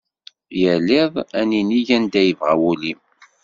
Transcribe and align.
Yal 0.61 0.87
iḍ 1.01 1.13
ad 1.39 1.45
ninig 1.47 1.87
anda 1.97 2.21
yebɣa 2.23 2.53
wul-im. 2.61 2.99